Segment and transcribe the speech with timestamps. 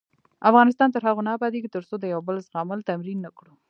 [0.49, 3.51] افغانستان تر هغو نه ابادیږي، ترڅو د یو بل زغمل تمرین نکړو.